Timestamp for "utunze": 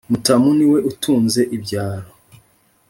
0.91-1.41